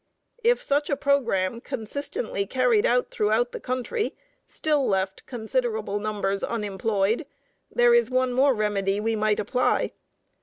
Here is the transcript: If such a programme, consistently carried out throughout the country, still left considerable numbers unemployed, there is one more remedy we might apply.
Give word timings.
If 0.43 0.63
such 0.63 0.89
a 0.89 0.95
programme, 0.97 1.61
consistently 1.61 2.47
carried 2.47 2.87
out 2.87 3.11
throughout 3.11 3.51
the 3.51 3.59
country, 3.59 4.15
still 4.47 4.87
left 4.87 5.27
considerable 5.27 5.99
numbers 5.99 6.43
unemployed, 6.43 7.27
there 7.69 7.93
is 7.93 8.09
one 8.09 8.33
more 8.33 8.55
remedy 8.55 8.99
we 8.99 9.15
might 9.15 9.39
apply. 9.39 9.91